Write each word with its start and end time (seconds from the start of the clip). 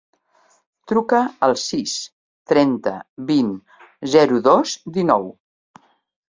Truca 0.91 1.19
al 1.47 1.53
sis, 1.63 1.93
trenta, 2.53 2.95
vint, 3.29 3.53
zero, 4.15 4.41
dos, 4.49 4.75
dinou. 4.99 5.31